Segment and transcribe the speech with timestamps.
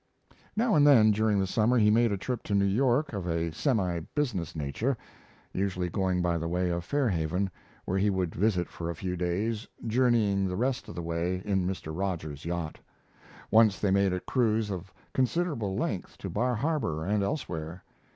[0.55, 3.51] Now and then during the summer he made a trip to New York of a
[3.51, 4.97] semi business nature,
[5.53, 7.51] usually going by the way of Fairhaven,
[7.85, 11.67] where he would visit for a few days, journeying the rest of the way in
[11.67, 11.95] Mr.
[11.95, 12.79] Rogers's yacht.
[13.51, 17.83] Once they made a cruise of considerable length to Bar Harbor and elsewhere.